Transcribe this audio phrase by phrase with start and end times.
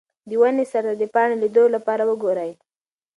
[0.29, 2.51] د ونې سر ته د پاڼې لیدو لپاره وګورئ.